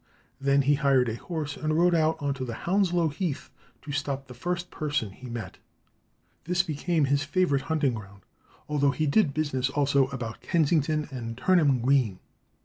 [0.39, 3.51] Then he hired a horse and rode out on to Hounslow Heath
[3.83, 5.59] to stop the first person he met.
[6.45, 8.23] This became his favourite hunting ground,
[8.67, 12.17] although he did business also about Kensington and Turnham Green.